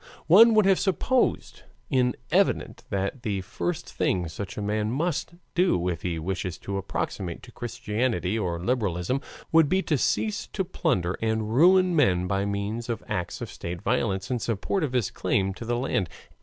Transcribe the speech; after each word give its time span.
One 0.25 0.55
would 0.55 0.65
have 0.65 0.79
supposed 0.79 1.61
it 1.91 2.19
evident 2.31 2.85
that 2.89 3.21
the 3.21 3.41
first 3.41 3.87
thing 3.87 4.27
such 4.29 4.57
a 4.57 4.61
man 4.63 4.89
must 4.89 5.35
do, 5.53 5.87
if 5.89 6.01
he 6.01 6.17
wishes 6.17 6.57
to 6.57 6.77
approximate 6.77 7.43
to 7.43 7.51
Christianity 7.51 8.35
or 8.39 8.59
liberalism, 8.59 9.21
would 9.51 9.69
be 9.69 9.83
to 9.83 9.99
cease 9.99 10.47
to 10.53 10.63
plunder 10.63 11.19
and 11.21 11.53
ruin 11.53 11.95
men 11.95 12.25
by 12.25 12.45
means 12.45 12.89
of 12.89 13.03
acts 13.07 13.41
of 13.41 13.51
state 13.51 13.83
violence 13.83 14.31
in 14.31 14.39
support 14.39 14.83
of 14.83 14.93
his 14.93 15.11
claim 15.11 15.53
to 15.53 15.65
the 15.65 15.77
land. 15.77 16.09